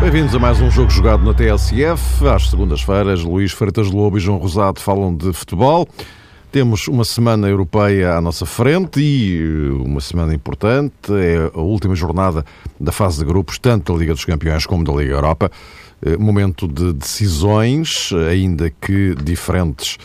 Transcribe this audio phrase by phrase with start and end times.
[0.00, 2.26] Bem-vindos a mais um jogo jogado na TSF.
[2.26, 5.86] Às segundas-feiras, Luís Freitas Lobo e João Rosado falam de futebol.
[6.52, 11.12] Temos uma semana europeia à nossa frente e eh, uma semana importante.
[11.12, 12.44] É a última jornada
[12.80, 15.50] da fase de grupos, tanto da Liga dos Campeões como da Liga Europa.
[16.00, 19.98] Eh, momento de decisões, ainda que diferentes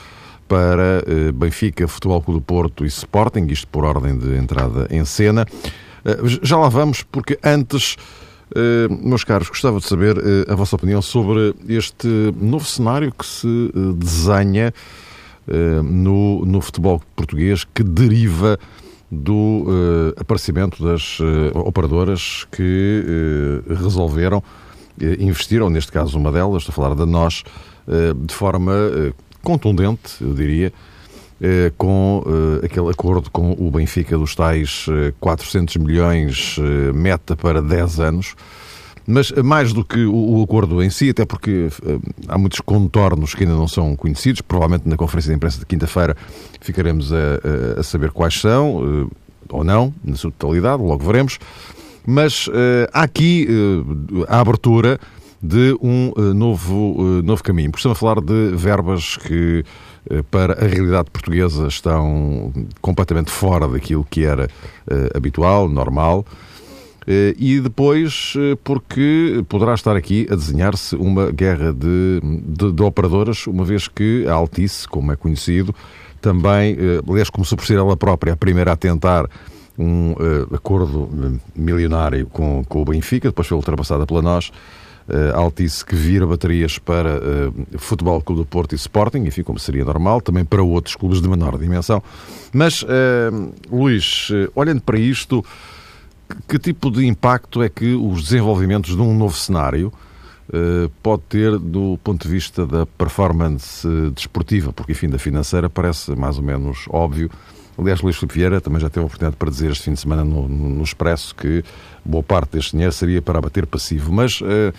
[0.47, 5.05] para eh, Benfica, Futebol Clube do Porto e Sporting, isto por ordem de entrada em
[5.05, 5.45] cena.
[6.41, 7.95] Já lá vamos, porque antes
[8.89, 10.17] meus caros, gostava de saber
[10.49, 13.47] a vossa opinião sobre este novo cenário que se
[13.95, 14.73] desenha
[15.83, 18.59] no, no futebol português que deriva
[19.11, 19.65] do
[20.17, 21.17] aparecimento das
[21.53, 23.03] operadoras que
[23.67, 24.41] resolveram
[25.19, 27.43] investir, ou neste caso uma delas, estou a falar da nós,
[28.25, 28.73] de forma
[29.43, 30.71] contundente, eu diria,
[31.77, 32.23] com
[32.63, 34.85] aquele acordo com o Benfica dos tais
[35.19, 36.55] 400 milhões
[36.93, 38.35] meta para 10 anos.
[39.11, 41.67] Mas mais do que o, acordo em si, até porque
[42.27, 46.15] há muitos contornos que ainda não são conhecidos, provavelmente na conferência de imprensa de quinta-feira
[46.61, 49.09] ficaremos a, a, saber quais são,
[49.49, 51.39] ou não, na sua totalidade, logo veremos.
[52.05, 52.49] Mas
[52.93, 53.47] há aqui
[54.27, 54.99] a abertura
[55.41, 57.71] de um novo, novo caminho.
[57.75, 59.63] Estamos a falar de verbas que
[60.09, 62.51] eh, para a realidade portuguesa estão
[62.81, 66.25] completamente fora daquilo que era uh, habitual, normal.
[67.01, 72.83] Uh, e depois, uh, porque poderá estar aqui a desenhar-se uma guerra de, de, de,
[72.83, 75.73] operadoras, uma vez que a Altice, como é conhecido,
[76.21, 76.77] também,
[77.09, 79.27] aliás, começou por ser ela própria a primeira a tentar
[79.75, 80.13] um
[80.53, 81.09] acordo
[81.55, 84.51] milionário com, com o Benfica, depois foi ultrapassada pela nós
[85.07, 89.59] uh, Altice que vira baterias para uh, Futebol Clube do Porto e Sporting, enfim, como
[89.59, 92.01] seria normal, também para outros clubes de menor dimensão.
[92.53, 92.87] Mas, uh,
[93.71, 95.43] Luís, olhando para isto,
[96.47, 99.91] que tipo de impacto é que os desenvolvimentos de um novo cenário
[101.01, 106.37] pode ter do ponto de vista da performance desportiva, porque enfim, da financeira parece mais
[106.37, 107.31] ou menos óbvio.
[107.77, 110.23] Aliás, Luís Filipe Vieira também já teve a oportunidade para dizer este fim de semana
[110.23, 111.63] no, no Expresso que
[112.03, 114.11] boa parte deste dinheiro seria para abater passivo.
[114.11, 114.73] Mas, uh,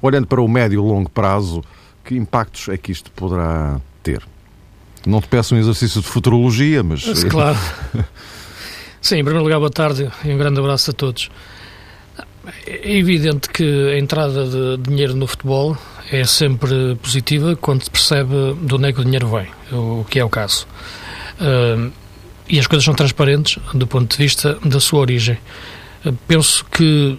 [0.00, 1.62] olhando para o médio e longo prazo,
[2.04, 4.22] que impactos é que isto poderá ter?
[5.06, 7.06] Não te peço um exercício de futurologia, mas.
[7.06, 7.58] mas claro.
[9.02, 11.28] Sim, em primeiro lugar, boa tarde e um grande abraço a todos.
[12.64, 15.76] É evidente que a entrada de dinheiro no futebol
[16.08, 20.20] é sempre positiva quando se percebe de onde é que o dinheiro vem, o que
[20.20, 20.68] é o caso.
[22.48, 25.36] E as coisas são transparentes do ponto de vista da sua origem.
[26.28, 27.18] Penso que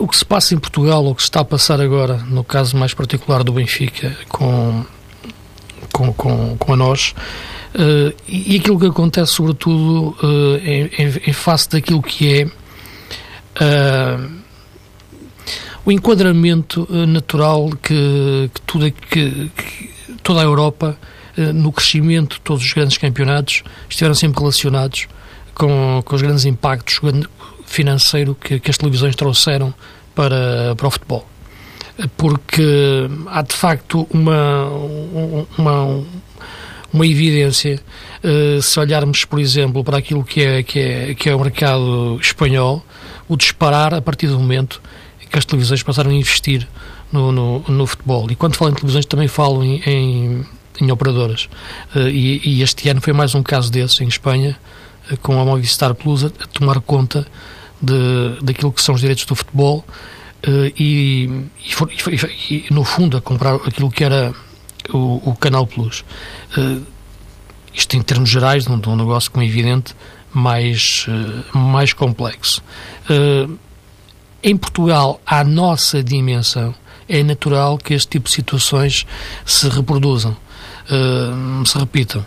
[0.00, 2.42] o que se passa em Portugal, ou o que se está a passar agora, no
[2.42, 4.84] caso mais particular do Benfica, com,
[5.92, 7.14] com, com, com a nós,
[7.76, 10.90] uh, e aquilo que acontece, sobretudo, uh, em,
[11.26, 12.44] em, face daquilo que é
[13.62, 14.30] uh,
[15.84, 20.98] o enquadramento natural que, que, tudo, que, que toda a Europa,
[21.54, 25.06] no crescimento, todos os grandes campeonatos, estiveram sempre relacionados
[25.54, 26.98] com, com os grandes impactos
[27.66, 29.72] financeiro que, que as televisões trouxeram
[30.12, 31.24] para, para o futebol.
[32.16, 34.66] Porque há de facto uma,
[35.56, 36.04] uma,
[36.96, 37.78] uma evidência,
[38.24, 42.18] uh, se olharmos, por exemplo, para aquilo que é, que, é, que é o mercado
[42.20, 42.82] espanhol,
[43.28, 44.80] o disparar a partir do momento
[45.30, 46.66] que as televisões passaram a investir
[47.12, 48.30] no, no, no futebol.
[48.30, 50.46] E quando falo em televisões também falo em, em,
[50.80, 51.50] em operadoras.
[51.94, 54.58] Uh, e, e, este ano foi mais um caso desses em Espanha,
[55.10, 57.26] uh, com a Movistar Plus a, a tomar conta
[57.80, 59.84] de, daquilo que são os direitos do futebol
[60.78, 64.32] e, e, e, no fundo, a comprar aquilo que era
[64.92, 66.04] o, o Canal Plus.
[66.56, 66.82] Uh,
[67.72, 69.94] isto em termos gerais, de um, de um negócio, como é evidente,
[70.32, 72.62] mais, uh, mais complexo.
[74.42, 76.74] em Portugal, à nossa dimensão,
[77.08, 79.06] é natural que este tipo de situações
[79.44, 80.36] se reproduzam,
[81.64, 82.24] se repitam.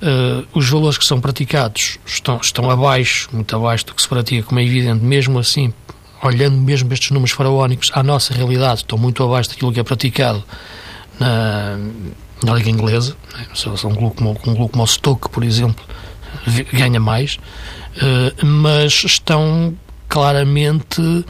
[0.00, 4.42] Uh, os valores que são praticados estão, estão abaixo, muito abaixo do que se pratica,
[4.46, 5.74] como é evidente, mesmo assim,
[6.22, 10.42] olhando mesmo estes números faraónicos à nossa realidade, estão muito abaixo daquilo que é praticado
[11.20, 11.78] na,
[12.42, 13.16] na Liga Inglesa.
[13.34, 13.46] Né?
[13.84, 15.84] Um clube como, um clube como o Stoke, por exemplo,
[16.72, 17.38] ganha mais,
[17.96, 19.74] uh, mas estão
[20.08, 21.26] claramente uh,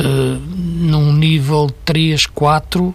[0.00, 2.94] num nível 3, 4, uh,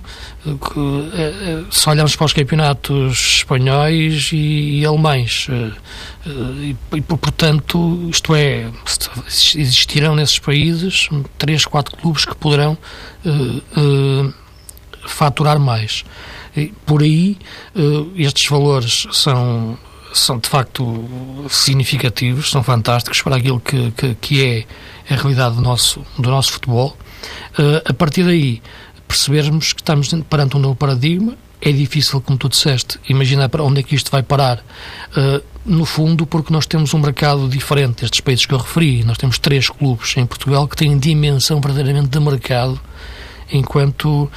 [1.71, 5.47] se olharmos para os campeonatos espanhóis e, e alemães.
[6.25, 8.69] E, e, portanto, isto é,
[9.56, 11.07] existirão nesses países
[11.38, 12.77] 3, 4 clubes que poderão
[15.06, 16.04] faturar mais.
[16.86, 17.38] Por aí,
[18.16, 19.78] estes valores são
[20.14, 21.04] são de facto
[21.50, 26.54] significativos, são fantásticos para aquilo que, que, que é a realidade do nosso, do nosso
[26.54, 26.96] futebol.
[27.58, 28.62] Uh, a partir daí,
[29.08, 31.36] percebermos que estamos perante um novo paradigma.
[31.66, 34.64] É difícil, como tu disseste, imaginar para onde é que isto vai parar.
[35.16, 39.02] Uh, no fundo, porque nós temos um mercado diferente destes países que eu referi.
[39.06, 42.80] Nós temos três clubes em Portugal que têm dimensão verdadeiramente de mercado
[43.51, 44.30] enquanto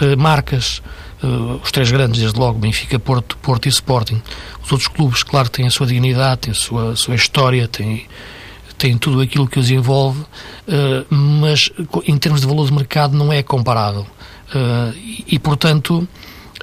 [0.00, 0.82] uh, marcas.
[1.22, 4.22] Uh, os três grandes, desde logo, Benfica, Porto, Porto e Sporting.
[4.62, 8.06] Os outros clubes, claro, têm a sua dignidade, têm a sua, a sua história, têm,
[8.76, 11.70] têm tudo aquilo que os envolve, uh, mas
[12.06, 14.06] em termos de valor de mercado não é comparável.
[14.54, 16.06] Uh, e, e, portanto,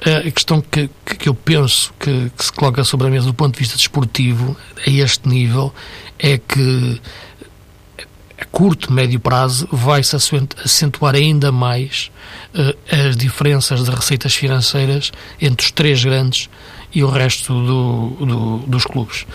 [0.04, 3.54] a questão que, que eu penso que, que, se coloca sobre a mesa do ponto
[3.54, 5.72] de vista desportivo, a este nível,
[6.18, 7.00] é que
[8.38, 12.10] a curto, médio prazo, vai-se acentuar ainda mais
[12.54, 12.76] uh,
[13.08, 16.48] as diferenças de receitas financeiras entre os três grandes
[16.92, 19.26] e o resto do, do, dos clubes.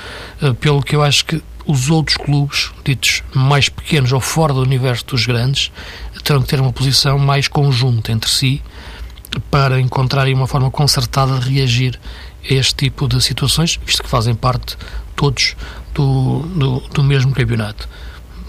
[0.41, 4.61] Uh, pelo que eu acho que os outros clubes, ditos mais pequenos ou fora do
[4.61, 5.71] universo dos grandes,
[6.23, 8.61] terão que ter uma posição mais conjunta entre si
[9.51, 11.99] para encontrarem uma forma concertada de reagir
[12.43, 14.75] a este tipo de situações, visto que fazem parte
[15.15, 15.55] todos
[15.93, 17.87] do, do, do mesmo campeonato.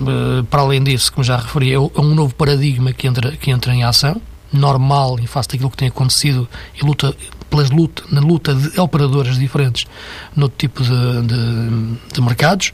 [0.00, 3.50] Eh, para além disso, como já referi, é, é um novo paradigma que entra, que
[3.50, 4.20] entra em ação,
[4.52, 6.48] normal em face daquilo que tem acontecido
[6.80, 7.14] e luta
[7.48, 9.84] pelas luta, na luta de operadoras diferentes
[10.36, 12.68] no tipo de, de, de mercados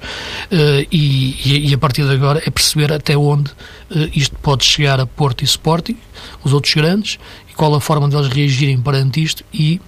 [0.53, 5.01] uh, e, e, a partir de agora é perceber até onde uh, isto pode chegar
[5.01, 5.97] a Porto e Sporting,
[6.45, 7.19] os outros grandes,
[7.51, 9.81] e qual a forma deles reagirem perante isto e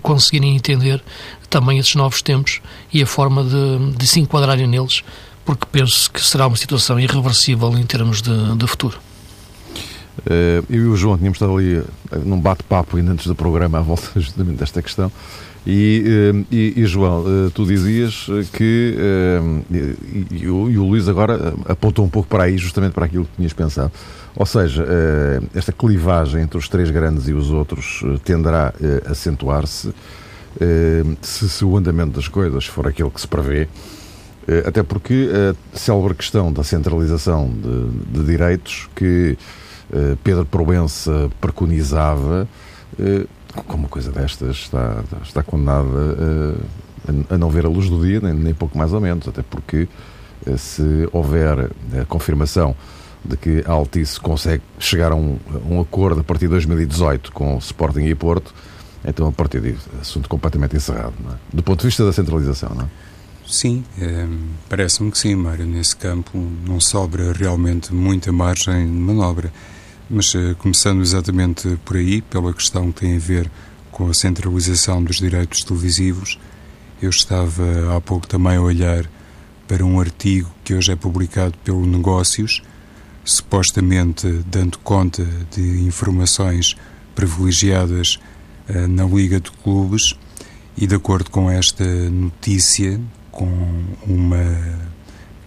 [0.00, 1.02] conseguirem entender
[1.50, 2.62] também esses novos tempos
[2.92, 5.02] e a forma de, de se enquadrarem neles
[5.44, 8.98] porque penso que será uma situação irreversível em termos de, de futuro.
[10.18, 11.86] Uh, eu e o João tínhamos estado ali uh,
[12.24, 15.10] num bate-papo ainda antes do programa à volta justamente desta questão.
[15.66, 16.04] E,
[16.34, 17.24] uh, e, e João,
[17.54, 18.96] tu dizias que.
[19.70, 23.52] E, e o Luís agora apontou um pouco para aí, justamente para aquilo que tinhas
[23.52, 23.92] pensado.
[24.34, 24.84] Ou seja,
[25.54, 28.72] esta clivagem entre os três grandes e os outros tenderá
[29.06, 29.92] a acentuar-se
[31.20, 33.68] se, se o andamento das coisas for aquele que se prevê.
[34.46, 39.38] Eh, até porque a célebre questão da centralização de, de direitos que
[39.92, 42.48] uh, Pedro Proença preconizava,
[42.98, 43.28] uh,
[43.66, 46.56] como uma coisa destas está, está condenada
[47.30, 49.42] a, a, não ver a luz do dia, nem, nem pouco mais ou menos, até
[49.42, 49.88] porque
[50.56, 52.74] se houver a confirmação
[53.24, 55.38] de que a Altice consegue chegar a um,
[55.70, 58.52] um acordo a partir de 2018 com Sporting e Porto,
[59.04, 61.34] então a partir disso, assunto completamente encerrado, é?
[61.56, 63.11] do ponto de vista da centralização, não é?
[63.46, 64.26] Sim, é,
[64.68, 65.66] parece-me que sim, Mário.
[65.66, 69.52] Nesse campo não sobra realmente muita margem de manobra.
[70.08, 73.50] Mas é, começando exatamente por aí, pela questão que tem a ver
[73.90, 76.38] com a centralização dos direitos televisivos,
[77.00, 79.08] eu estava há pouco também a olhar
[79.68, 82.62] para um artigo que hoje é publicado pelo Negócios,
[83.24, 86.76] supostamente dando conta de informações
[87.14, 88.18] privilegiadas
[88.68, 90.14] uh, na Liga de Clubes,
[90.76, 93.00] e de acordo com esta notícia,
[93.32, 93.48] com
[94.06, 94.46] uma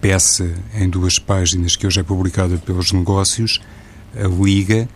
[0.00, 3.60] peça em duas páginas que hoje é publicada pelos negócios,
[4.14, 4.88] a Liga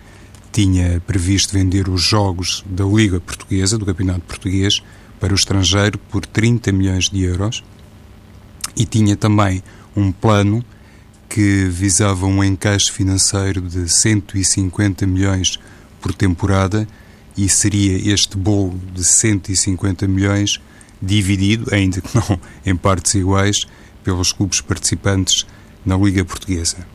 [0.53, 4.83] tinha previsto vender os jogos da Liga Portuguesa, do Campeonato Português,
[5.19, 7.63] para o estrangeiro por 30 milhões de euros
[8.75, 9.63] e tinha também
[9.95, 10.65] um plano
[11.29, 15.61] que visava um encaixe financeiro de 150 milhões
[16.01, 16.89] por temporada
[17.37, 20.61] e seria este bolo de 150 milhões
[21.01, 23.67] dividido, ainda que não em partes iguais,
[24.05, 25.47] pelos clubes participantes
[25.85, 26.87] na Liga Portuguesa.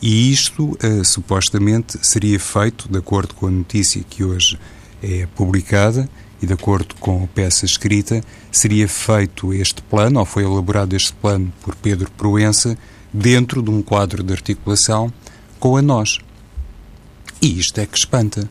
[0.00, 4.58] E isto, uh, supostamente, seria feito, de acordo com a notícia que hoje
[5.02, 6.08] é publicada
[6.40, 11.12] e de acordo com a peça escrita, seria feito este plano, ou foi elaborado este
[11.14, 12.78] plano por Pedro Proença,
[13.12, 15.12] dentro de um quadro de articulação
[15.58, 16.18] com a nós.
[17.42, 18.48] E isto é que espanta.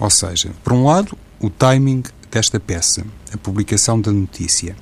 [0.00, 4.76] Ou seja, por um lado, o timing desta peça, a publicação da notícia.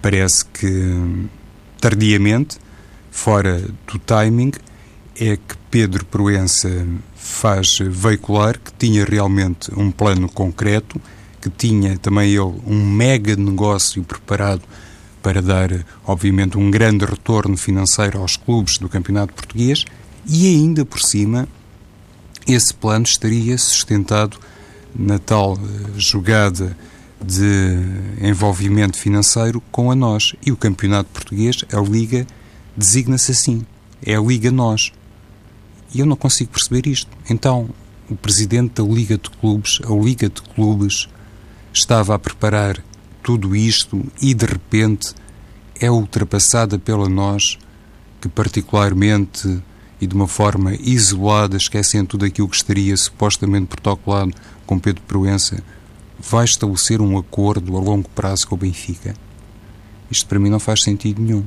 [0.00, 1.28] Parece que,
[1.80, 2.58] tardiamente,
[3.10, 4.52] fora do timing,
[5.14, 11.00] é que Pedro Proença faz veicular que tinha realmente um plano concreto,
[11.40, 14.62] que tinha também ele um mega negócio preparado
[15.22, 15.70] para dar,
[16.04, 19.84] obviamente, um grande retorno financeiro aos clubes do Campeonato Português
[20.26, 21.48] e ainda por cima
[22.46, 24.38] esse plano estaria sustentado
[24.94, 26.76] na tal eh, jogada
[27.24, 27.78] de
[28.20, 30.34] envolvimento financeiro com a nós.
[30.44, 32.26] E o Campeonato Português, a Liga,
[32.76, 33.64] designa-se assim.
[34.04, 34.92] É a Liga Nós.
[35.94, 37.10] E eu não consigo perceber isto.
[37.30, 37.70] Então,
[38.10, 41.08] o presidente da Liga de Clubes, a Liga de Clubes,
[41.72, 42.82] estava a preparar
[43.22, 45.14] tudo isto e de repente
[45.80, 47.58] é ultrapassada pela nós
[48.20, 49.62] que particularmente
[50.00, 54.32] e de uma forma isolada, esquecendo tudo aquilo que estaria supostamente protocolado
[54.66, 55.62] com Pedro Proença,
[56.18, 59.14] vai estabelecer um acordo a longo prazo com o Benfica.
[60.10, 61.44] Isto para mim não faz sentido nenhum.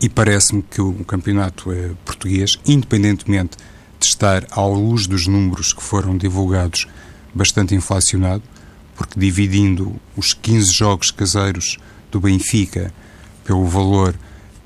[0.00, 3.56] E parece-me que o campeonato é português, independentemente
[4.00, 6.88] de estar à luz dos números que foram divulgados,
[7.32, 8.42] bastante inflacionado,
[8.96, 11.78] porque dividindo os 15 jogos caseiros
[12.10, 12.92] do Benfica
[13.44, 14.14] pelo valor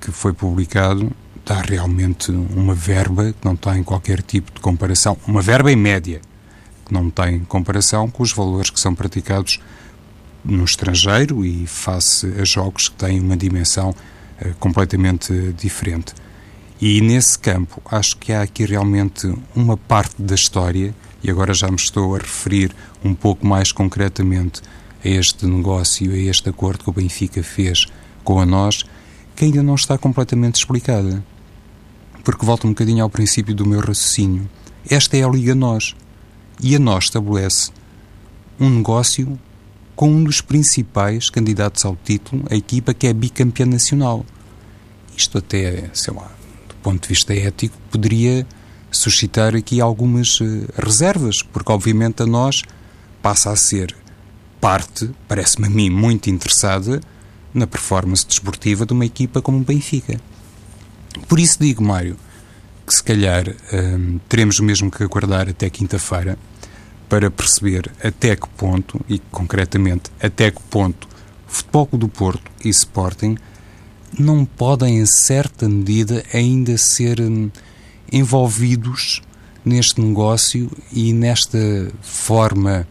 [0.00, 1.12] que foi publicado,
[1.44, 6.20] dá realmente uma verba que não tem qualquer tipo de comparação, uma verba em média,
[6.86, 9.60] que não tem comparação com os valores que são praticados
[10.44, 16.14] no estrangeiro e face a jogos que têm uma dimensão uh, completamente diferente.
[16.80, 21.68] E nesse campo, acho que há aqui realmente uma parte da história e agora já
[21.68, 24.62] me estou a referir um pouco mais concretamente
[25.04, 27.86] a este negócio, a este acordo que o Benfica fez
[28.22, 28.84] com a nós,
[29.34, 31.24] que ainda não está completamente explicada.
[32.22, 34.48] Porque volta um bocadinho ao princípio do meu raciocínio.
[34.88, 35.94] Esta é a Liga Nós.
[36.60, 37.70] E a nós estabelece
[38.58, 39.38] um negócio
[39.94, 44.24] com um dos principais candidatos ao título, a equipa que é bicampeã nacional.
[45.16, 46.30] Isto até, sei lá,
[46.68, 48.46] do ponto de vista ético, poderia
[48.90, 52.62] suscitar aqui algumas uh, reservas, porque obviamente a nós
[53.22, 53.94] passa a ser
[54.60, 57.00] parte, parece-me a mim, muito interessada
[57.52, 60.20] na performance desportiva de uma equipa como o Benfica.
[61.26, 62.16] Por isso digo, Mário,
[62.86, 66.38] que se calhar um, teremos mesmo que aguardar até quinta-feira
[67.08, 71.08] para perceber até que ponto, e concretamente até que ponto,
[71.46, 73.36] Futebol do Porto e Sporting
[74.18, 77.50] não podem, em certa medida, ainda ser hum,
[78.12, 79.22] envolvidos
[79.64, 81.58] neste negócio e nesta
[82.02, 82.86] forma,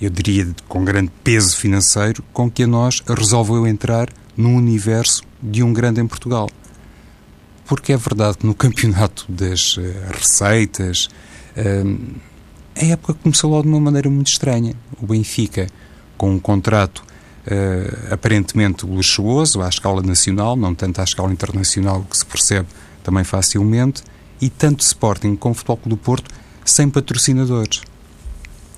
[0.00, 5.62] eu diria, com grande peso financeiro, com que a nós resolveu entrar no universo de
[5.62, 6.48] um grande em Portugal.
[7.72, 11.08] Porque é verdade que no campeonato das uh, receitas,
[11.56, 12.20] uh,
[12.76, 14.74] a época começou logo de uma maneira muito estranha.
[15.00, 15.66] O Benfica,
[16.18, 22.14] com um contrato uh, aparentemente luxuoso à escala nacional, não tanto à escala internacional que
[22.14, 22.68] se percebe
[23.02, 24.02] também facilmente,
[24.38, 26.30] e tanto Sporting como Futebol Clube do Porto
[26.66, 27.80] sem patrocinadores.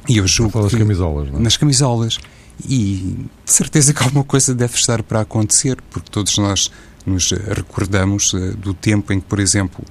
[0.08, 1.42] E eu julgo que, camisolas, não é?
[1.42, 2.20] nas camisolas.
[2.64, 6.70] E de certeza que alguma coisa deve estar para acontecer, porque todos nós
[7.06, 9.84] nos recordamos uh, do tempo em que, por exemplo,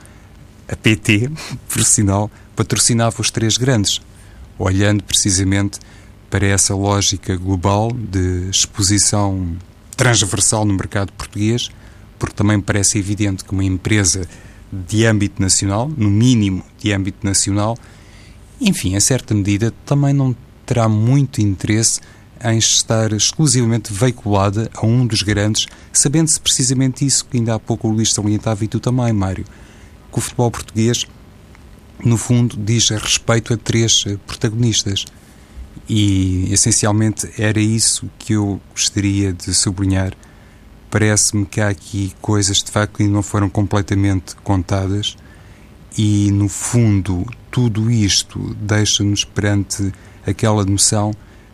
[0.68, 1.30] a PT,
[1.68, 4.02] por sinal, patrocinava os três grandes,
[4.58, 5.80] olhando precisamente
[6.30, 9.56] para essa lógica global de exposição
[9.96, 11.70] transversal no mercado português,
[12.18, 14.28] porque também parece evidente que uma empresa
[14.72, 17.78] de âmbito nacional, no mínimo de âmbito nacional,
[18.60, 22.00] enfim, em certa medida, também não terá muito interesse
[22.44, 27.88] em estar exclusivamente veiculada a um dos grandes, sabendo-se precisamente isso que ainda há pouco
[27.88, 29.46] o Luís salientava e tu também, Mário,
[30.12, 31.06] que o futebol português,
[32.04, 35.06] no fundo, diz a respeito a três eh, protagonistas.
[35.90, 40.14] E, essencialmente, era isso que eu gostaria de sublinhar
[40.94, 45.18] parece-me que há aqui coisas de facto que não foram completamente contadas
[45.98, 49.92] e, no fundo, tudo isto deixa-nos perante
[50.24, 51.12] aquela noção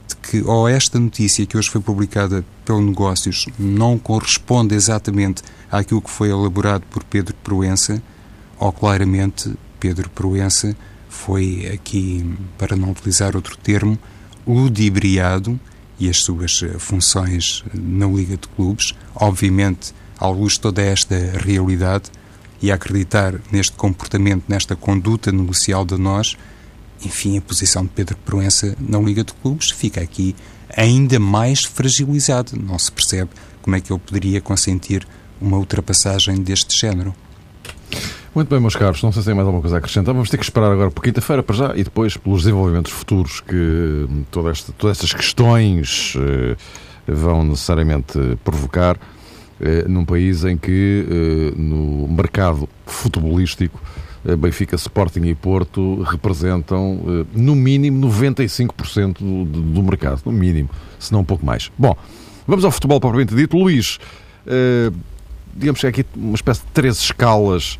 [0.10, 6.01] de que, ou esta notícia que hoje foi publicada pelo Negócios não corresponde exatamente àquilo
[6.01, 8.01] que foi elaborado por Pedro Proença,
[8.58, 10.75] ou claramente Pedro Proença
[11.08, 12.25] foi aqui,
[12.58, 13.98] para não utilizar outro termo,
[14.48, 15.60] ludibriado
[16.00, 21.16] e as suas eh, funções na Liga de Clubes, obviamente, à luz de toda esta
[21.38, 22.12] realidade
[22.62, 26.38] e acreditar neste comportamento, nesta conduta negocial de nós,
[27.03, 30.36] enfim, a posição de Pedro Proença na Liga de Clubes fica aqui
[30.75, 32.51] ainda mais fragilizada.
[32.56, 33.29] Não se percebe
[33.62, 35.08] como é que ele poderia consentir
[35.41, 37.13] uma ultrapassagem deste género.
[38.34, 40.13] Muito bem, meus caros, não sei se tem mais alguma coisa a acrescentar.
[40.13, 44.08] Vamos ter que esperar agora por quinta-feira para já e depois pelos desenvolvimentos futuros que
[44.29, 46.56] toda esta, todas estas questões eh,
[47.08, 49.00] vão necessariamente provocar
[49.60, 53.82] eh, num país em que eh, no mercado futebolístico
[54.38, 61.12] Benfica, Sporting e Porto representam eh, no mínimo 95% do, do mercado, no mínimo, se
[61.14, 61.72] não um pouco mais.
[61.78, 61.96] Bom,
[62.50, 63.56] Vamos ao futebol propriamente dito.
[63.56, 64.00] Luís,
[64.48, 64.92] uh,
[65.54, 67.78] digamos que é aqui uma espécie de três escalas.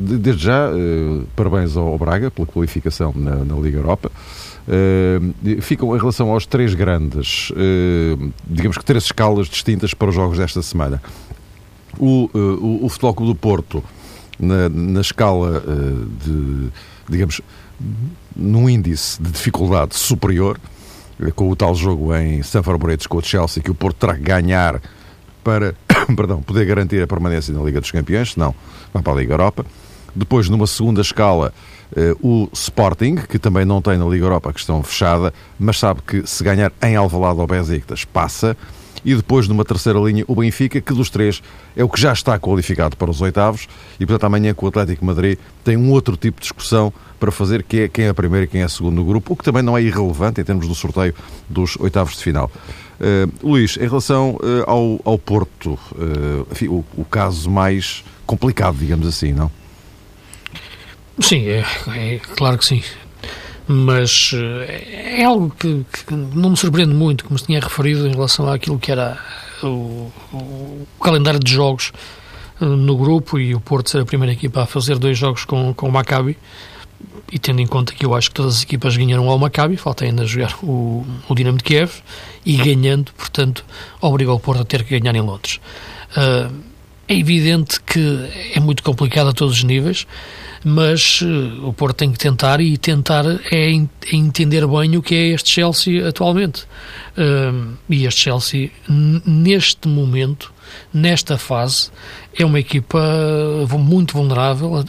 [0.00, 0.68] Desde já,
[1.34, 4.08] parabéns ao Braga pela qualificação na, Liga Europa.
[5.62, 7.50] Ficam em relação aos três grandes,
[8.46, 11.02] digamos que três escalas distintas para os jogos desta semana.
[11.98, 13.82] O, o, o Futebol Clube do Porto,
[14.38, 15.62] na, na escala
[16.24, 16.68] de,
[17.08, 17.40] digamos,
[18.36, 20.58] num índice de dificuldade superior,
[21.34, 24.22] com o tal jogo em Stamford Bridge com o Chelsea, que o Porto terá que
[24.22, 24.80] ganhar
[25.42, 25.74] para
[26.14, 28.54] perdão, poder garantir a permanência na Liga dos Campeões, senão
[28.92, 29.64] vai para a Liga Europa.
[30.14, 31.52] Depois, numa segunda escala,
[31.94, 36.00] eh, o Sporting, que também não tem na Liga Europa a questão fechada, mas sabe
[36.06, 38.56] que se ganhar em Alvalade ou Besiktas, passa.
[39.04, 41.42] E depois, numa terceira linha, o Benfica, que dos três
[41.76, 43.68] é o que já está qualificado para os oitavos.
[43.98, 47.62] E, portanto, amanhã com o Atlético Madrid tem um outro tipo de discussão para fazer,
[47.62, 49.76] que é quem é primeiro e quem é segundo no grupo, o que também não
[49.76, 51.14] é irrelevante em termos do sorteio
[51.48, 52.50] dos oitavos de final.
[53.00, 58.76] Uh, Luís, em relação uh, ao, ao Porto, uh, enfim, o, o caso mais complicado,
[58.78, 59.50] digamos assim, não?
[61.20, 62.82] Sim, é, é claro que sim.
[63.68, 68.50] Mas é algo que, que, não me surpreende muito, como se tinha referido em relação
[68.50, 69.18] àquilo que era
[69.62, 71.92] o, o calendário de jogos
[72.58, 75.88] no grupo e o Porto ser a primeira equipa a fazer dois jogos com, com
[75.88, 76.36] o Maccabi
[77.30, 80.04] e tendo em conta que eu acho que todas as equipas ganharam ao Maccabi, falta
[80.04, 81.92] ainda jogar o, o Dinamo de Kiev
[82.44, 83.64] e ganhando, portanto,
[84.00, 85.60] obriga o Porto a ter que ganhar em Londres.
[86.16, 86.67] Uh,
[87.08, 90.06] é evidente que é muito complicado a todos os níveis,
[90.62, 95.14] mas uh, o Porto tem que tentar e tentar é, é, entender bem o que
[95.14, 96.64] é este Chelsea atualmente.
[97.16, 100.52] Uh, e este Chelsea, neste momento,
[100.92, 101.90] nesta fase,
[102.38, 103.00] é uma equipa
[103.78, 104.84] muito vulnerável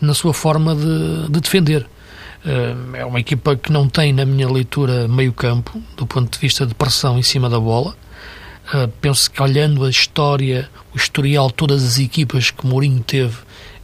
[0.00, 1.86] na sua forma de, de defender.
[2.94, 6.66] É uma equipa que não tem, na minha leitura, meio campo, do ponto de vista
[6.66, 7.94] de pressão em cima da bola.
[8.72, 13.36] Uh, penso que, olhando a história, o historial, todas as equipas que Mourinho teve,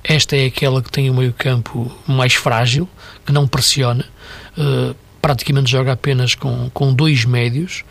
[0.05, 2.89] esta é aquela que tem o meio campo mais frágil,
[3.25, 4.05] que não pressiona.
[4.57, 7.85] Uh, praticamente joga apenas com, com dois médios,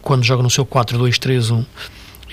[0.00, 1.66] quando joga no seu 4-2-3-1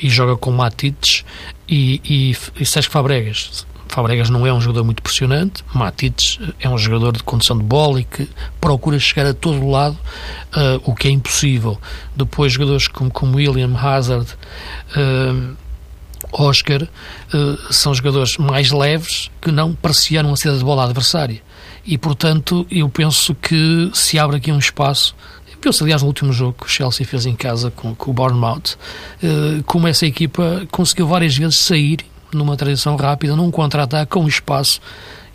[0.01, 1.25] e joga com Matites
[1.67, 3.65] e, e, e Sesc Fabregas.
[3.87, 8.01] Fabregas não é um jogador muito pressionante, Matites é um jogador de condição de bola
[8.01, 8.27] e que
[8.59, 9.97] procura chegar a todo lado,
[10.55, 11.79] uh, o que é impossível.
[12.15, 14.27] Depois, jogadores como, como William Hazard,
[14.97, 15.55] uh,
[16.33, 21.41] Oscar, uh, são jogadores mais leves que não pressionam a saída de bola adversária.
[21.85, 25.15] E, portanto, eu penso que se abre aqui um espaço
[25.65, 28.77] Penso, aliás, no último jogo que o Chelsea fez em casa com, com o Bournemouth,
[29.23, 34.81] uh, como essa equipa conseguiu várias vezes sair numa transição rápida, num contra-ataque com espaço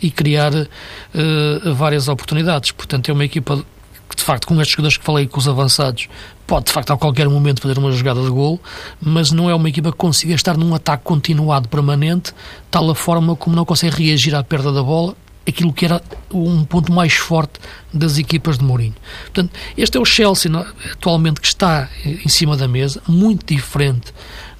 [0.01, 2.71] e criar uh, várias oportunidades.
[2.71, 3.63] Portanto, é uma equipa
[4.09, 6.09] que, de facto, com estes jogadores que falei, com os avançados,
[6.45, 8.59] pode, de facto, a qualquer momento fazer uma jogada de gol,
[8.99, 12.33] mas não é uma equipa que consiga estar num ataque continuado permanente,
[12.69, 15.15] tal a forma como não consegue reagir à perda da bola
[15.47, 16.01] aquilo que era
[16.31, 17.59] um ponto mais forte
[17.93, 18.95] das equipas de Mourinho.
[19.23, 20.51] Portanto, este é o Chelsea
[20.91, 24.13] atualmente que está em cima da mesa, muito diferente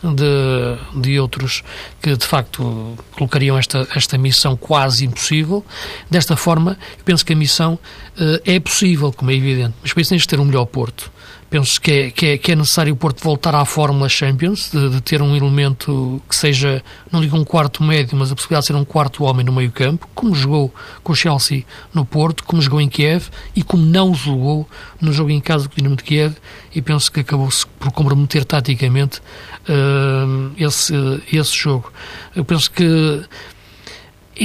[0.03, 1.63] de, de outros
[2.01, 5.63] que de facto colocariam esta, esta missão quase impossível.
[6.09, 10.01] Desta forma, eu penso que a missão uh, é possível, como é evidente, mas para
[10.01, 11.11] isso tens de ter um melhor Porto
[11.51, 14.89] penso que é, que é, que é necessário o Porto voltar à Fórmula Champions, de,
[14.89, 18.67] de, ter um elemento que seja, não digo um quarto médio, mas a possibilidade de
[18.67, 22.61] ser um quarto homem no meio campo, como jogou com o Chelsea no Porto, como
[22.61, 24.65] jogou em Kiev e como não jogou
[25.01, 26.37] no jogo em casa com o Dinamo de Kiev
[26.73, 30.93] e penso que acabou-se por comprometer taticamente uh, esse,
[31.33, 31.91] esse jogo.
[32.33, 33.25] Eu penso que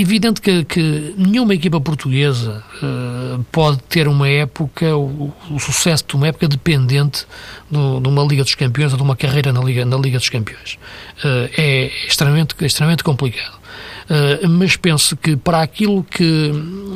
[0.00, 6.14] evidente que, que, nenhuma equipa portuguesa uh, pode ter uma época, o, o, sucesso de
[6.14, 7.26] uma época dependente
[7.70, 10.28] do, de uma Liga dos Campeões ou de uma carreira na Liga, na Liga dos
[10.28, 10.74] Campeões.
[11.24, 13.56] Uh, é extremamente, extremamente complicado.
[14.08, 16.52] Uh, mas penso que para aquilo que,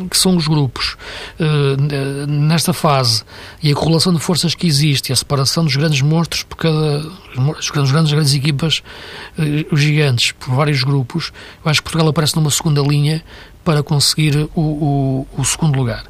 [0.09, 0.97] que são os grupos
[1.41, 3.25] uh, nesta fase
[3.61, 7.05] e a correlação de forças que existe a separação dos grandes monstros por cada
[7.59, 8.83] os grandes, grandes, grandes equipas
[9.37, 11.33] uh, os gigantes por vários grupos
[11.65, 13.25] eu acho que Portugal aparece numa segunda linha
[13.65, 16.05] para conseguir o, o, o segundo lugar.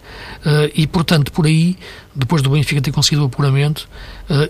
[0.72, 1.76] E portanto por aí
[2.14, 3.88] depois do Benfica ter conseguido o apuramento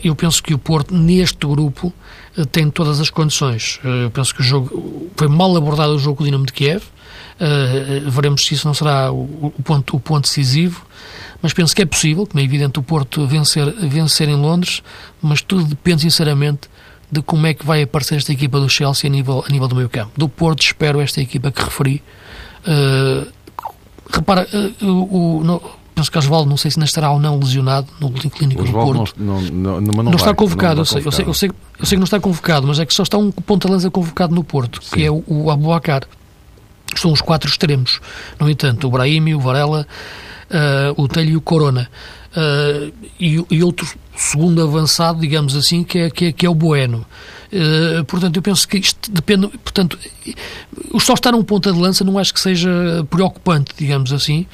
[0.05, 1.93] eu penso que o Porto neste grupo eh,
[2.51, 3.81] tem todas as condições.
[3.85, 6.53] Eh, eu penso que o jogo foi mal abordado o jogo com o Dinamo de
[6.53, 6.83] Kiev.
[7.41, 10.85] Uh, veremos se isso não será o, o, ponto, o ponto decisivo,
[11.41, 14.83] mas penso que é possível, como é evidente, o Porto vencer, vencer em Londres,
[15.23, 16.69] mas tudo depende sinceramente
[17.11, 19.75] de como é que vai aparecer esta equipa do Chelsea a nível, a nível do
[19.75, 20.13] meio campo.
[20.19, 22.03] Do Porto espero esta equipa que referi.
[22.61, 23.27] Uh,
[24.13, 25.45] repara, uh, o, o,
[26.01, 29.15] penso que Osvaldo, não sei se ainda estará ou não lesionado no clínico do Porto.
[29.17, 31.97] Não, não, não, não, está convocado, eu, sei, eu, sei, eu, sei, eu, sei, que
[31.97, 34.97] não está convocado, mas é que só está um ponta-lança convocado no Porto, Sim.
[34.97, 36.03] que é o, o Abuacar.
[36.97, 38.01] São os quatro extremos.
[38.39, 39.87] No entanto, o Brahimi, o Varela,
[40.51, 41.89] uh, o Telho e o Corona.
[42.31, 43.87] Uh, e, e outro
[44.17, 47.07] segundo avançado, digamos assim, que é, que é, que é o Bueno.
[47.53, 49.49] Uh, portanto, eu penso que isto depende.
[49.49, 49.99] Portanto,
[50.93, 52.71] o só estar num ponta de lança não acho que seja
[53.11, 54.47] preocupante, digamos assim,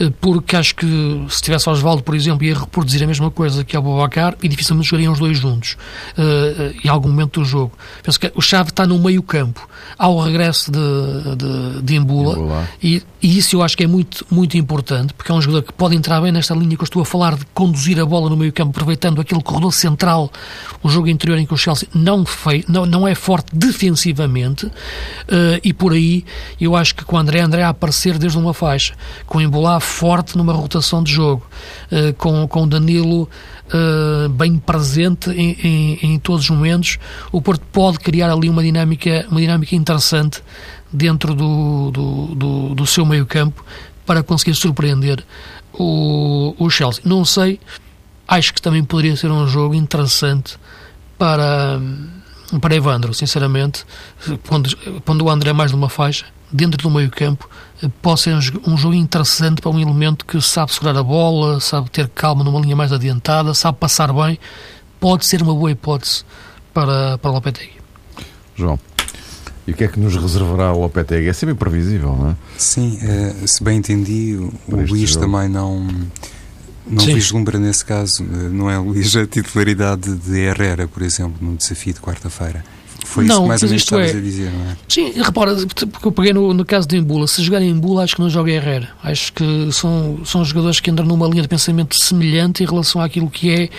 [0.00, 0.86] uh, porque acho que
[1.28, 4.88] se tivesse Osvaldo, por exemplo, ia reproduzir a mesma coisa que o Babacar e dificilmente
[4.88, 5.76] jogariam os dois juntos
[6.16, 7.72] uh, em algum momento do jogo.
[8.02, 9.68] Penso que o Chave está no meio-campo.
[9.98, 14.26] Há o regresso de, de, de Embula, e, e, isso eu acho que é muito,
[14.30, 17.02] muito importante, porque é um jogador que pode entrar bem nesta linha que eu estou
[17.02, 20.30] a falar de conduzir a bola no meio-campo, aproveitando aquele corredor central,
[20.82, 22.24] o jogo interior em que o Chelsea não
[22.68, 24.72] não, não é forte defensivamente uh,
[25.62, 26.24] e por aí
[26.60, 28.94] eu acho que com o André André a aparecer desde uma faixa,
[29.26, 31.46] com o Embolá forte numa rotação de jogo,
[31.90, 33.28] uh, com, com o Danilo
[33.66, 36.98] Uh, bem presente em, em, em, todos os momentos,
[37.32, 40.42] o Porto pode criar ali uma dinâmica, uma dinâmica interessante
[40.92, 43.64] dentro do, do, do, do seu meio campo
[44.04, 45.24] para conseguir surpreender
[45.72, 47.02] o, o Chelsea.
[47.04, 47.58] Não sei,
[48.28, 50.56] acho que também poderia ser um jogo interessante
[51.18, 51.80] para
[52.60, 53.84] para Evandro, sinceramente,
[54.48, 57.48] quando, quando o André é mais numa faixa, dentro do meio campo,
[58.00, 58.34] pode ser
[58.66, 62.60] um jogo interessante para um elemento que sabe segurar a bola, sabe ter calma numa
[62.60, 64.38] linha mais adiantada, sabe passar bem,
[65.00, 66.24] pode ser uma boa hipótese
[66.72, 67.74] para, para o Lopetegui.
[68.56, 68.78] João.
[69.66, 71.28] E o que é que nos reservará o Lopetegui?
[71.28, 72.36] É sempre previsível, não é?
[72.58, 74.36] Sim, é, se bem entendi,
[74.68, 75.26] o Luís jogo.
[75.26, 75.88] também não
[76.86, 77.14] não Sim.
[77.14, 81.94] vislumbra nesse caso, eh, não é, Luís, a titularidade de Herrera, por exemplo, no desafio
[81.94, 82.64] de quarta-feira.
[83.04, 84.18] Foi não, isso mais ou menos que estavas é...
[84.18, 84.76] a dizer, não é?
[84.88, 88.16] Sim, repara, porque eu peguei no, no caso de Embula, se jogar em Embula, acho
[88.16, 88.88] que não joga Herrera.
[89.02, 93.28] Acho que são, são jogadores que entram numa linha de pensamento semelhante em relação àquilo
[93.28, 93.70] que é eh,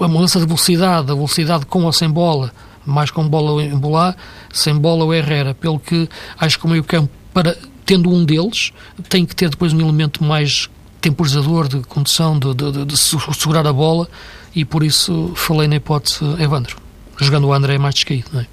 [0.00, 2.52] a, a mudança de velocidade, a velocidade com ou sem bola,
[2.84, 4.16] mais com bola em Embula,
[4.52, 8.72] sem bola o Herrera, pelo que acho que o meio campo, para, tendo um deles,
[9.08, 10.68] tem que ter depois um elemento mais
[11.04, 14.08] temporizador, de condução, de, de, de, segurar a bola
[14.54, 16.78] e por isso falei na hipótese Evandro.
[17.20, 18.46] Jogando o André é mais descaído, não é?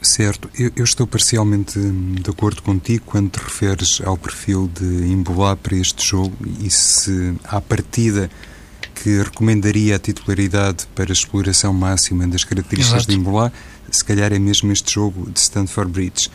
[0.00, 5.54] Certo, eu, eu, estou parcialmente de acordo contigo quando te referes ao perfil de Imbolá
[5.54, 8.30] para este jogo e se à partida
[8.94, 13.12] que recomendaria a titularidade para a exploração máxima das características Exato.
[13.12, 13.52] de Imbolá,
[13.90, 16.30] se calhar é mesmo este jogo de Stanford Bridge.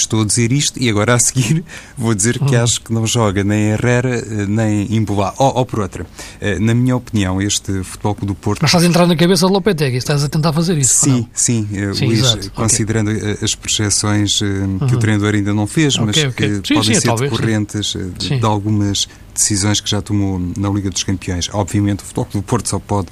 [0.00, 1.64] Estou a dizer isto e agora a seguir
[1.96, 2.62] vou dizer que hum.
[2.62, 5.34] acho que não joga nem Herrera eh, nem Imbolá.
[5.38, 6.06] Ou, ou por outra,
[6.40, 8.60] eh, na minha opinião, este Futebol Clube do Porto...
[8.62, 11.68] Mas estás a entrar na cabeça de Lopetegui, estás a tentar fazer isso, Sim, sim,
[11.72, 12.50] eh, sim Luís, exato.
[12.52, 13.38] considerando okay.
[13.42, 14.78] as projeções que uhum.
[14.80, 16.60] o treinador ainda não fez, mas okay, okay.
[16.60, 20.68] que sim, podem sim, ser talvez, decorrentes de, de algumas decisões que já tomou na
[20.68, 21.48] Liga dos Campeões.
[21.52, 23.08] Obviamente o Futebol Clube do Porto só pode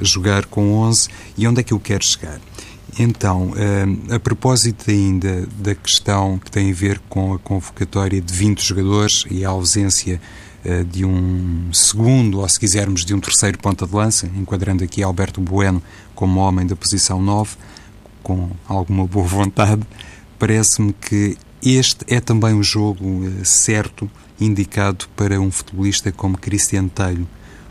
[0.00, 2.40] jogar com 11 e onde é que eu quero chegar?
[2.98, 8.32] Então, eh, a propósito ainda da questão que tem a ver com a convocatória de
[8.34, 10.20] 20 jogadores e a ausência
[10.64, 15.02] eh, de um segundo, ou se quisermos, de um terceiro ponta de lança, enquadrando aqui
[15.02, 15.82] Alberto Bueno
[16.14, 17.56] como homem da posição 9,
[18.22, 19.82] com alguma boa vontade,
[20.38, 26.90] parece-me que este é também um jogo eh, certo, indicado para um futebolista como Cristiano
[26.90, 27.26] Telho.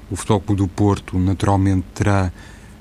[0.09, 2.31] O Futebol do Porto, naturalmente, terá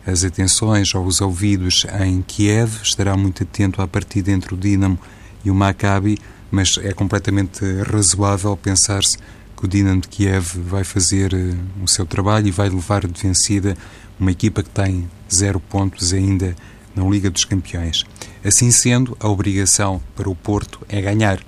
[0.07, 4.99] as atenções ou os ouvidos em Kiev, estará muito atento à partida entre o Dinamo
[5.45, 6.19] e o Maccabi,
[6.51, 9.19] mas é completamente razoável pensar-se
[9.57, 13.21] que o Dinamo de Kiev vai fazer uh, o seu trabalho e vai levar de
[13.21, 13.77] vencida
[14.19, 16.57] uma equipa que tem zero pontos ainda
[16.95, 18.05] na Liga dos Campeões.
[18.45, 21.41] Assim sendo, a obrigação para o Porto é ganhar.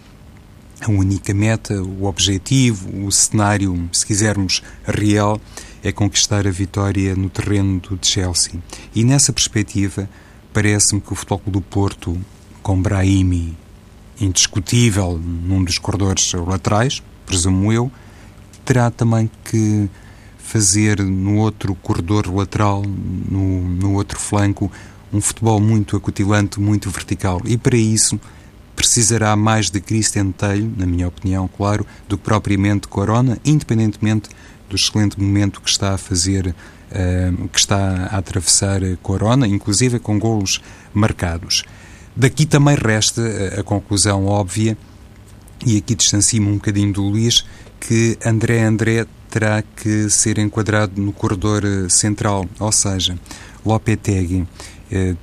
[0.81, 5.41] A única meta, o objetivo, o cenário, se quisermos, real,
[5.83, 8.55] é conquistar a vitória no terreno do Chelsea.
[8.95, 10.09] E nessa perspectiva,
[10.53, 12.19] parece-me que o Futebol do Porto,
[12.63, 13.57] com Brahimi
[14.21, 17.91] indiscutível num dos corredores laterais, presumo eu,
[18.65, 19.89] terá também que
[20.39, 24.71] fazer no outro corredor lateral, no, no outro flanco,
[25.13, 27.41] um futebol muito acutilante, muito vertical.
[27.45, 28.21] E para isso
[28.75, 34.31] precisará mais de Christian Telho, na minha opinião, claro, do que propriamente Corona, independentemente
[34.73, 40.19] do excelente momento que está a fazer, uh, que está a atravessar Corona, inclusive com
[40.19, 40.61] golos
[40.95, 41.63] marcados.
[42.17, 43.23] Daqui também resta
[43.59, 44.77] a conclusão óbvia,
[45.65, 47.45] e aqui distancio-me um bocadinho do Luís,
[47.79, 53.19] que André André terá que ser enquadrado no corredor eh, central, ou seja,
[53.65, 54.47] Lopetegui eh,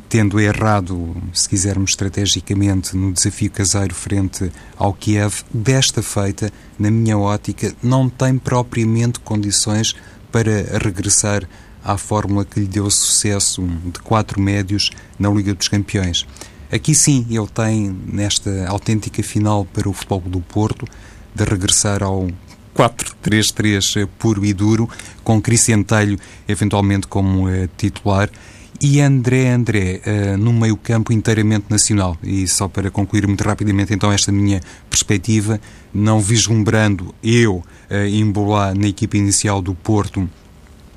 [0.08, 7.18] tendo errado, se quisermos estrategicamente, no desafio caseiro frente ao Kiev, desta feita, na minha
[7.18, 9.96] ótica, não tem propriamente condições
[10.32, 11.48] para regressar
[11.84, 13.62] à fórmula que lhe deu sucesso
[13.94, 16.26] de quatro médios na Liga dos Campeões.
[16.72, 20.86] Aqui sim, ele tem, nesta autêntica final para o Futebol do Porto,
[21.34, 22.28] de regressar ao
[22.76, 24.90] 4-3-3 puro e duro,
[25.24, 28.30] com Cristian Telho eventualmente como uh, titular
[28.82, 32.18] e André André uh, no meio campo inteiramente nacional.
[32.24, 35.60] E só para concluir muito rapidamente então esta minha perspectiva,
[35.94, 40.30] não vislumbrando eu uh, na equipa inicial do Porto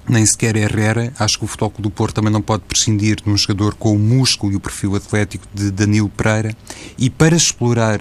[0.09, 1.12] nem sequer Herrera.
[1.18, 3.99] Acho que o Futebol do Porto também não pode prescindir de um jogador com o
[3.99, 6.57] músculo e o perfil atlético de Danilo Pereira.
[6.99, 8.01] E para explorar,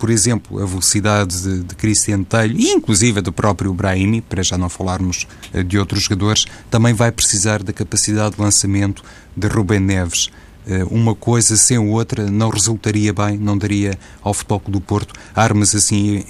[0.00, 4.56] por exemplo, a velocidade de, de Cristian Telho e inclusive do próprio Brahimi, para já
[4.56, 9.04] não falarmos uh, de outros jogadores, também vai precisar da capacidade de lançamento
[9.36, 10.30] de Rubem Neves.
[10.66, 15.74] Uh, uma coisa sem outra não resultaria bem, não daria ao Futebol do Porto armas
[15.74, 16.24] assim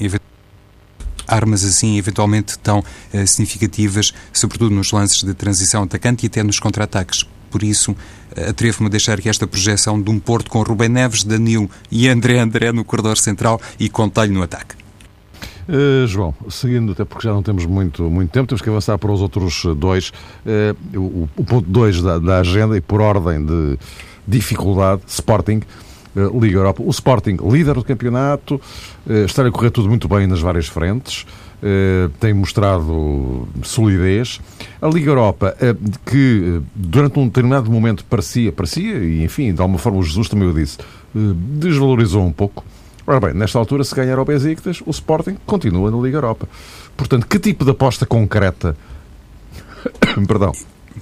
[1.28, 6.58] armas assim eventualmente tão uh, significativas, sobretudo nos lances de transição atacante e até nos
[6.58, 7.24] contra-ataques.
[7.52, 7.96] Por isso,
[8.48, 12.38] atrevo-me a deixar que esta projeção de um Porto com Rubem Neves, Danilo e André
[12.38, 14.80] André no corredor central e Contelho no ataque.
[15.68, 19.12] Uh, João, seguindo, até porque já não temos muito, muito tempo, temos que avançar para
[19.12, 20.12] os outros dois.
[20.44, 23.78] Uh, o, o, ponto 2 da, da, agenda, e por ordem de
[24.26, 25.60] dificuldade, Sporting.
[26.16, 26.82] Uh, Liga Europa.
[26.84, 28.60] O Sporting, líder do campeonato,
[29.24, 31.24] está a correr tudo muito bem nas várias frentes,
[32.18, 34.40] tem mostrado solidez.
[34.80, 35.56] A Liga Europa,
[36.06, 40.48] que durante um determinado momento parecia, parecia, e enfim, de alguma forma o Jesus também
[40.48, 40.78] o disse,
[41.14, 42.64] desvalorizou um pouco.
[43.06, 46.48] Ora bem, nesta altura, se ganhar ao Besiktas, o Sporting continua na Liga Europa.
[46.96, 48.76] Portanto, que tipo de aposta concreta,
[50.28, 50.52] perdão,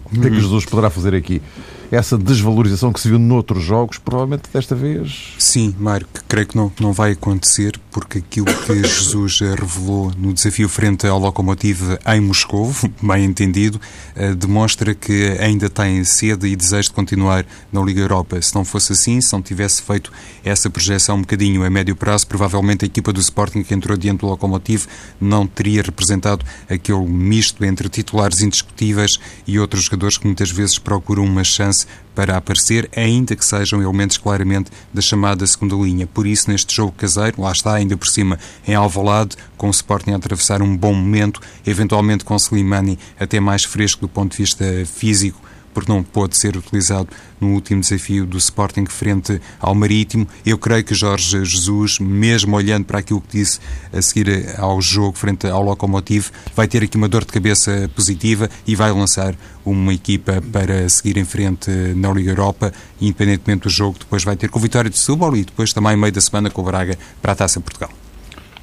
[0.06, 1.42] o que é que Jesus poderá fazer aqui?
[1.90, 5.34] Essa desvalorização que se viu noutros jogos, provavelmente desta vez.
[5.38, 10.68] Sim, Mário, creio que não, não vai acontecer, porque aquilo que Jesus revelou no desafio
[10.68, 12.72] frente ao Lokomotiv em Moscou,
[13.02, 13.80] bem entendido,
[14.14, 18.40] eh, demonstra que ainda tem sede e desejo de continuar na Liga Europa.
[18.40, 20.12] Se não fosse assim, se não tivesse feito
[20.44, 24.20] essa projeção um bocadinho a médio prazo, provavelmente a equipa do Sporting que entrou diante
[24.20, 24.86] do Lokomotiv
[25.20, 29.12] não teria representado aquele misto entre titulares indiscutíveis
[29.46, 33.80] e outros jogadores que muitas vezes procuram uma chance chance para aparecer, ainda que sejam
[33.80, 36.06] elementos claramente da chamada segunda linha.
[36.06, 40.12] Por isso, neste jogo caseiro, lá está, ainda por cima em Alvalade, com o Sporting
[40.12, 44.64] a atravessar um bom momento, eventualmente com Slimani até mais fresco do ponto de vista
[44.84, 45.40] físico,
[45.72, 47.08] porque não pôde ser utilizado
[47.40, 50.26] no último desafio do Sporting frente ao Marítimo.
[50.44, 53.60] Eu creio que Jorge Jesus, mesmo olhando para aquilo que disse
[53.92, 58.48] a seguir ao jogo frente ao Lokomotiv, vai ter aqui uma dor de cabeça positiva
[58.66, 63.98] e vai lançar uma equipa para seguir em frente na Liga Europa, independentemente do jogo,
[63.98, 66.64] depois vai ter com Vitória de Setúbal e depois também meio da semana com o
[66.64, 67.90] Braga para a Taça Portugal.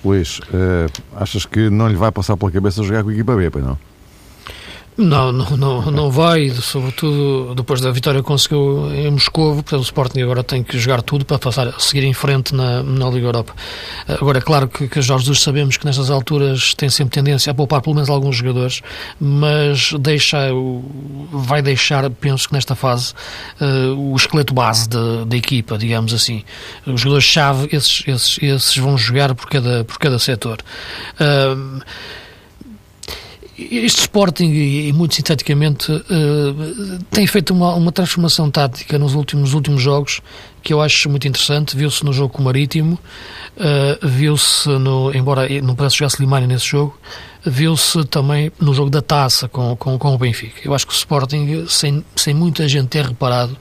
[0.04, 3.50] Luís, uh, achas que não lhe vai passar pela cabeça jogar com a equipa B,
[3.56, 3.78] não?
[4.98, 9.84] Não, não, não, não vai, sobretudo depois da vitória que conseguiu em Moscou, portanto o
[9.84, 13.54] Sporting agora tem que jogar tudo para passar, seguir em frente na, na Liga Europa.
[14.08, 17.54] Agora, é claro que, que Jorge Jesus sabemos que nestas alturas tem sempre tendência a
[17.54, 18.82] poupar pelo menos alguns jogadores,
[19.20, 20.38] mas deixa,
[21.32, 23.14] vai deixar, penso que nesta fase,
[23.60, 26.44] uh, o esqueleto base da, da equipa, digamos assim.
[26.86, 30.60] Os jogadores-chave, esses, esses, esses vão jogar por cada, por cada setor.
[31.20, 31.82] Uh,
[33.58, 39.82] este Sporting, e muito sinteticamente, uh, tem feito uma, uma transformação tática nos últimos, últimos
[39.82, 40.22] jogos
[40.62, 41.78] que eu acho muito interessante.
[41.78, 43.00] Viu-se no jogo com o Marítimo,
[43.58, 44.70] uh, viu-se,
[45.14, 46.98] embora não pudesse jogar Slimani nesse jogo,
[47.46, 50.62] viu-se também no jogo da taça com, com, com o Benfica.
[50.64, 53.56] Eu acho que o Sporting, sem, sem muita gente ter reparado,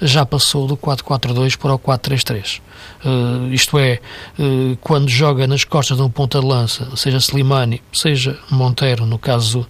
[0.00, 2.60] já passou do 4-4-2 para o 4-3-3.
[3.04, 4.00] Uh, isto é,
[4.38, 9.18] uh, quando joga nas costas de um ponta de lança, seja Slimani, seja Monteiro, no
[9.18, 9.66] caso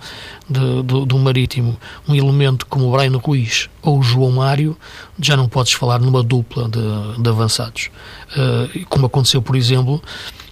[0.48, 1.76] de, do, do Marítimo,
[2.06, 4.76] um elemento como o Brian Ruiz ou o João Mário,
[5.20, 7.90] já não podes falar numa dupla de, de avançados.
[8.32, 10.02] Uh, como aconteceu, por exemplo,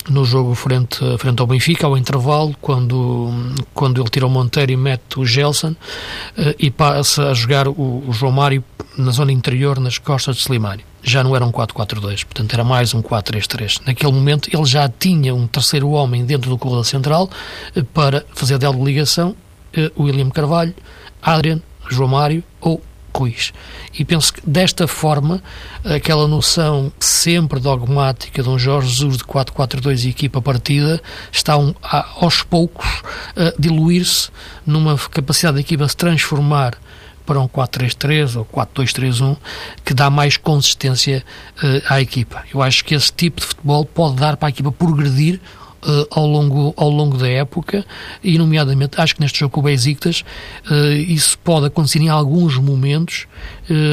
[0.08, 3.32] no jogo frente, frente ao Benfica, ao intervalo, quando,
[3.74, 8.04] quando ele tira o Monteiro e mete o Gelson uh, e passa a jogar o,
[8.06, 8.62] o, João Mário
[8.96, 10.84] na zona interior, nas costas de Slimani.
[11.02, 13.82] Já não era um 4-4-2, portanto era mais um 4-3-3.
[13.86, 17.28] Naquele momento ele já tinha um terceiro homem dentro do corredor central
[17.76, 19.34] uh, para fazer dela de ligação,
[19.76, 20.74] uh, William Carvalho,
[21.22, 22.80] Adrian, João Mário ou
[23.16, 23.52] Ruiz.
[23.98, 25.42] E penso que desta forma,
[25.84, 31.00] aquela noção sempre dogmática de um Jorge Jesus de 4-4-2 e equipa partida
[31.32, 32.86] está um, a, aos poucos
[33.34, 34.30] a diluir-se
[34.66, 36.76] numa capacidade da equipa se transformar
[37.24, 39.36] para um 4-3-3 ou 4-2-3-1
[39.84, 41.24] que dá mais consistência
[41.58, 42.44] uh, à equipa.
[42.54, 45.40] Eu acho que esse tipo de futebol pode dar para a equipa progredir
[45.86, 47.84] uh, ao, longo, ao longo da época
[48.22, 50.24] e, nomeadamente, acho que neste jogo com o Besiktas
[50.70, 53.26] uh, isso pode acontecer em alguns momentos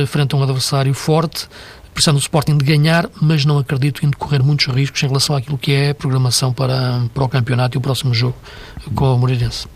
[0.07, 1.47] frente a um adversário forte
[1.93, 5.57] precisando do Sporting de ganhar, mas não acredito em correr muitos riscos em relação àquilo
[5.57, 8.35] que é a programação para, para o campeonato e o próximo jogo
[8.95, 9.67] com o Moreirense.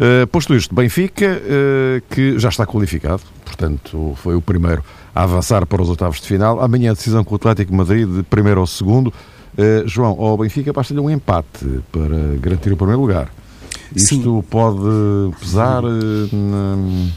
[0.00, 4.82] Uh, posto isto, Benfica, uh, que já está qualificado, portanto foi o primeiro
[5.14, 6.60] a avançar para os oitavos de final.
[6.62, 9.12] Amanhã a decisão com o Atlético Madrid, de primeiro ao segundo.
[9.58, 13.32] Uh, João, ao Benfica basta-lhe um empate para garantir o primeiro lugar.
[13.94, 14.44] Isto Sim.
[14.48, 14.78] pode
[15.40, 17.10] pesar na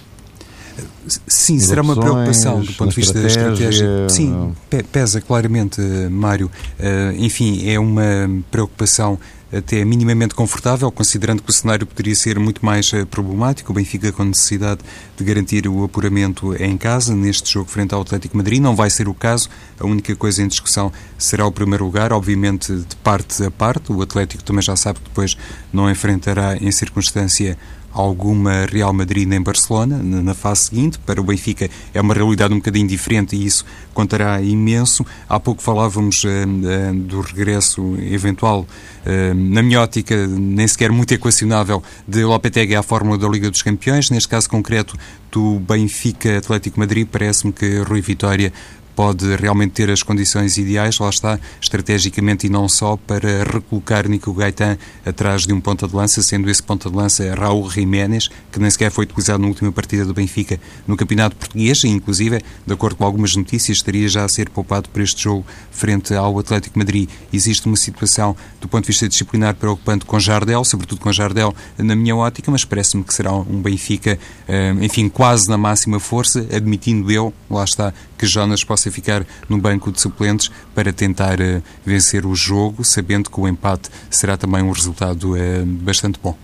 [1.27, 4.09] Sim, será uma preocupação do ponto de vista da estratégia.
[4.09, 4.53] Sim,
[4.91, 6.49] pesa claramente, Mário.
[6.79, 9.19] Uh, enfim, é uma preocupação
[9.55, 13.71] até minimamente confortável, considerando que o cenário poderia ser muito mais uh, problemático.
[13.71, 14.81] O Benfica com necessidade
[15.15, 18.61] de garantir o apuramento em casa, neste jogo frente ao Atlético Madrid.
[18.61, 19.49] Não vai ser o caso.
[19.79, 23.91] A única coisa em discussão será o primeiro lugar, obviamente de parte a parte.
[23.91, 25.37] O Atlético também já sabe que depois
[25.71, 27.57] não enfrentará em circunstância
[27.93, 30.99] alguma Real Madrid em Barcelona na fase seguinte.
[30.99, 35.05] Para o Benfica é uma realidade um bocadinho diferente e isso contará imenso.
[35.29, 41.13] Há pouco falávamos uh, uh, do regresso eventual, uh, na minha ótica, nem sequer muito
[41.13, 44.09] equacionável, de Lopetegui à Fórmula da Liga dos Campeões.
[44.09, 44.97] Neste caso concreto,
[45.31, 48.53] do Benfica Atlético Madrid, parece-me que Rui Vitória
[48.95, 54.33] pode realmente ter as condições ideais, lá está, estrategicamente e não só, para recolocar Nico
[54.33, 58.59] Gaetan atrás de um ponta de lança, sendo esse ponta de lança Raul Jiménez, que
[58.59, 62.73] nem sequer foi utilizado na última partida do Benfica no Campeonato Português, e inclusive, de
[62.73, 66.77] acordo com algumas notícias, estaria já a ser poupado para este jogo frente ao Atlético
[66.77, 67.09] Madrid.
[67.31, 71.95] Existe uma situação, do ponto de vista disciplinar, preocupante com Jardel, sobretudo com Jardel, na
[71.95, 77.11] minha ótica, mas parece-me que será um Benfica, eh, enfim, quase na máxima força, admitindo
[77.11, 82.25] eu, lá está, que Jonas possa ficar no banco de suplentes para tentar uh, vencer
[82.25, 86.37] o jogo, sabendo que o empate será também um resultado uh, bastante bom.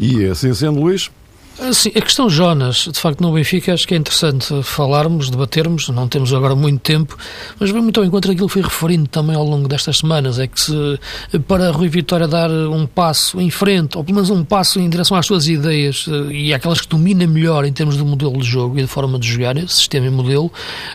[0.00, 1.08] E assim sendo, Luís?
[1.72, 6.08] Sim, a questão Jonas, de facto, no Benfica, acho que é interessante falarmos, debatermos, não
[6.08, 7.16] temos agora muito tempo,
[7.60, 10.46] mas vem muito ao encontro daquilo que fui referindo também ao longo destas semanas, é
[10.46, 10.98] que se
[11.46, 15.16] para Rui Vitória dar um passo em frente, ou pelo menos um passo em direção
[15.16, 18.78] às suas ideias eh, e àquelas que domina melhor em termos de modelo de jogo
[18.78, 20.50] e de forma de jogar, sistema e modelo,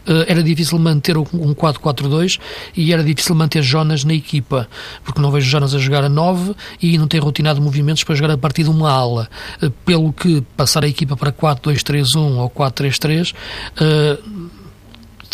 [0.08, 2.40] eh, era difícil manter um 4-4-2
[2.76, 4.68] e era difícil manter Jonas na equipa,
[5.04, 8.34] porque não vejo Jonas a jogar a 9 e não tem rotinado movimentos para jogar
[8.34, 9.30] a partir de uma ala,
[9.62, 13.36] eh, pelo que passar a equipa para 4-2-3-1 ou 4-3-3, uh,
[13.80, 14.18] eh,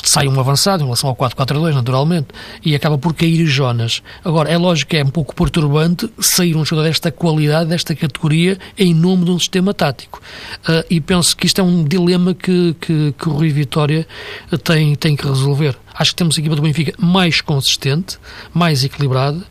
[0.04, 2.28] sai um avançado em relação ao 4-4-2, naturalmente,
[2.64, 4.04] e acaba por cair Jonas.
[4.24, 8.58] Agora, é lógico que é um pouco perturbante sair um jogador desta qualidade, desta categoria,
[8.78, 10.22] em nome de um sistema tático.
[10.68, 14.06] Uh, e penso que isto é um dilema que, que, que o Rui Vitória
[14.64, 15.78] tem, tem que resolver.
[15.94, 18.18] Acho que temos a equipa do Benfica mais consistente,
[18.54, 19.42] mais equilibrada,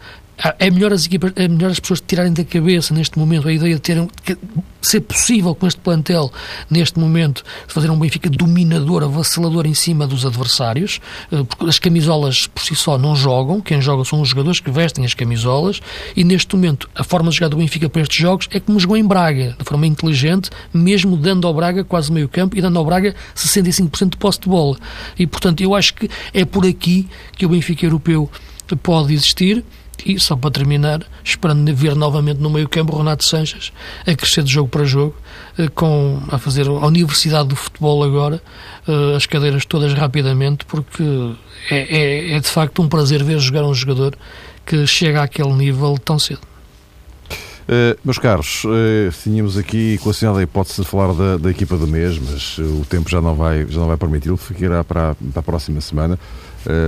[0.58, 3.74] é melhor as equipas, é melhor as pessoas tirarem da cabeça neste momento a ideia
[3.74, 3.96] de ter
[4.80, 6.30] ser possível com este plantel
[6.68, 11.00] neste momento fazer um Benfica dominador, avassalador em cima dos adversários,
[11.30, 14.70] eh, porque as camisolas por si só não jogam, quem joga são os jogadores que
[14.70, 15.80] vestem as camisolas
[16.16, 18.96] e neste momento a forma de jogar do Benfica para estes jogos é como jogou
[18.96, 22.84] em Braga, de forma inteligente, mesmo dando ao Braga quase meio campo e dando ao
[22.84, 24.76] Braga 65% de posse de bola.
[25.16, 28.28] E portanto eu acho que é por aqui que o Benfica europeu
[28.82, 29.64] pode existir
[30.04, 33.72] e, só para terminar, esperando ver novamente no meio-campo Renato Sanches
[34.06, 35.14] a crescer de jogo para jogo,
[35.58, 38.42] eh, com, a fazer a Universidade do Futebol agora,
[38.86, 41.02] eh, as cadeiras todas rapidamente, porque
[41.70, 44.16] é, é, é de facto um prazer ver jogar um jogador
[44.64, 46.51] que chega àquele nível tão cedo.
[47.62, 51.86] Uh, meus caros, uh, tínhamos aqui equacionado a hipótese de falar da, da, equipa do
[51.86, 55.40] mês, mas uh, o tempo já não vai, já não vai permiti-lo, ficará para, para
[55.40, 56.18] a próxima semana.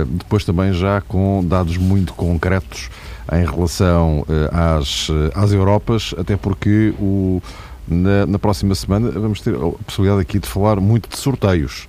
[0.07, 2.89] depois também já com dados muito concretos
[3.31, 7.41] em relação às, às Europas, até porque o,
[7.87, 11.87] na, na, próxima semana vamos ter a possibilidade aqui de falar muito de sorteios.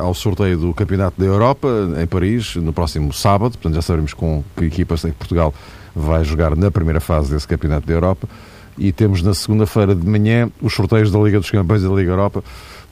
[0.00, 1.68] ao sorteio do Campeonato da Europa
[2.00, 5.52] em Paris, no próximo sábado, portanto já saberemos com que equipas em Portugal
[5.94, 8.28] vai jogar na primeira fase desse Campeonato da Europa.
[8.78, 12.10] E temos na segunda-feira de manhã os sorteios da Liga dos Campeões e da Liga
[12.10, 12.42] Europa.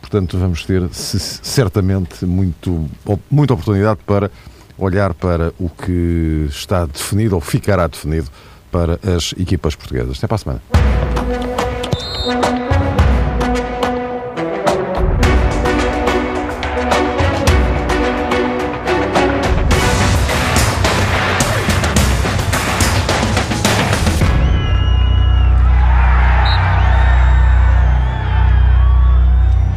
[0.00, 2.88] Portanto, vamos ter certamente muito,
[3.30, 4.30] muita oportunidade para
[4.76, 8.28] olhar para o que está definido ou ficará definido
[8.70, 10.18] para as equipas portuguesas.
[10.18, 11.09] Até para a semana.